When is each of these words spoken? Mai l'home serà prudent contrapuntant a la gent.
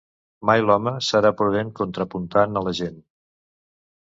Mai 0.49 0.61
l'home 0.69 0.93
serà 1.07 1.31
prudent 1.41 1.69
contrapuntant 1.81 2.63
a 2.63 2.65
la 2.71 2.75
gent. 2.81 2.99